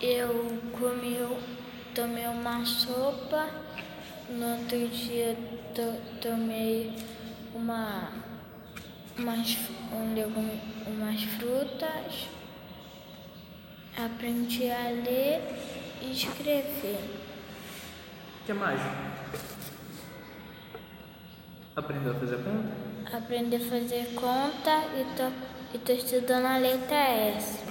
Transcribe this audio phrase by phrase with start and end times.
[0.00, 1.16] Eu comi,
[1.94, 3.48] tomei uma sopa,
[4.28, 5.34] no outro dia
[5.74, 6.94] to, tomei
[7.54, 8.12] uma,
[9.16, 9.56] umas,
[9.90, 12.28] um legume, umas frutas,
[13.96, 15.40] aprendi a ler
[16.02, 17.00] e escrever.
[18.42, 18.80] O que mais?
[21.74, 23.16] Aprendeu a fazer conta?
[23.16, 27.65] Aprendi a fazer conta e tô, e tô estudando a letra S.